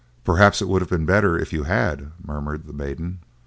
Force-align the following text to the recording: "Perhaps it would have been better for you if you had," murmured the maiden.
"Perhaps 0.23 0.63
it 0.63 0.67
would 0.67 0.81
have 0.81 0.89
been 0.89 1.05
better 1.05 1.33
for 1.33 1.37
you 1.37 1.41
if 1.43 1.53
you 1.53 1.61
had," 1.65 2.11
murmured 2.25 2.65
the 2.65 2.73
maiden. 2.73 3.19